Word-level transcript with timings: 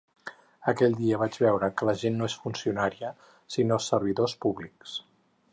Aquell 0.71 0.95
dia 1.01 1.19
vaig 1.23 1.37
veure 1.43 1.69
que 1.81 1.89
la 1.91 1.95
gent 2.05 2.17
no 2.21 2.31
és 2.31 2.37
funcionària, 2.45 3.13
sinó 3.57 3.81
servidors 3.93 4.39
públics. 4.47 5.01